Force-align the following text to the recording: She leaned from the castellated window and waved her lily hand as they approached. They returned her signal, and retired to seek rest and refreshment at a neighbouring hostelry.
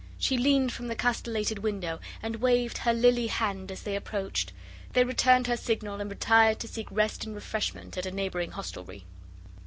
She 0.17 0.35
leaned 0.35 0.73
from 0.73 0.87
the 0.87 0.95
castellated 0.95 1.59
window 1.59 1.99
and 2.23 2.37
waved 2.37 2.79
her 2.79 2.91
lily 2.91 3.27
hand 3.27 3.71
as 3.71 3.83
they 3.83 3.95
approached. 3.95 4.51
They 4.93 5.03
returned 5.03 5.45
her 5.45 5.55
signal, 5.55 6.01
and 6.01 6.09
retired 6.09 6.57
to 6.61 6.67
seek 6.67 6.87
rest 6.89 7.23
and 7.23 7.35
refreshment 7.35 7.95
at 7.99 8.07
a 8.07 8.11
neighbouring 8.11 8.49
hostelry. 8.49 9.05